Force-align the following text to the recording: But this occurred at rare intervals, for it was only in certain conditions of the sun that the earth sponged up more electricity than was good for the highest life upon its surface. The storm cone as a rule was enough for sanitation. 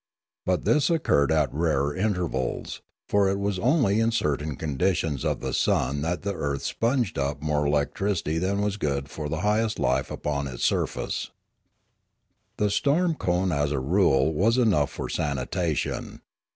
But 0.47 0.65
this 0.65 0.89
occurred 0.89 1.31
at 1.31 1.53
rare 1.53 1.93
intervals, 1.95 2.81
for 3.07 3.29
it 3.29 3.37
was 3.37 3.59
only 3.59 3.99
in 3.99 4.09
certain 4.09 4.55
conditions 4.55 5.23
of 5.23 5.41
the 5.41 5.53
sun 5.53 6.01
that 6.01 6.23
the 6.23 6.33
earth 6.33 6.63
sponged 6.63 7.19
up 7.19 7.43
more 7.43 7.67
electricity 7.67 8.39
than 8.39 8.61
was 8.63 8.77
good 8.77 9.09
for 9.11 9.29
the 9.29 9.41
highest 9.41 9.77
life 9.77 10.09
upon 10.09 10.47
its 10.47 10.63
surface. 10.63 11.29
The 12.57 12.71
storm 12.71 13.13
cone 13.13 13.51
as 13.51 13.71
a 13.71 13.79
rule 13.79 14.33
was 14.33 14.57
enough 14.57 14.89
for 14.89 15.07
sanitation. 15.07 16.21